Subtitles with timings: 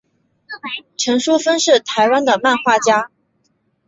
[0.97, 3.11] 陈淑芬是台湾的漫画家。